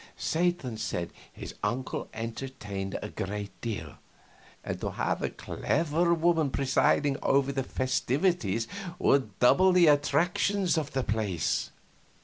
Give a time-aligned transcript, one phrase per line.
[0.17, 3.97] Satan said his uncle entertained a great deal,
[4.63, 8.67] and to have a clever woman presiding over the festivities
[8.97, 11.69] would double the attractions of the place.